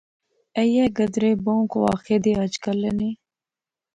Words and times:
ایہہ 0.59 0.93
گدرے 0.97 1.31
بہوں 1.43 1.65
کواخے 1.71 2.15
دے 2.23 2.31
اج 2.41 2.53
کلے 2.63 2.91
نے 2.99 3.09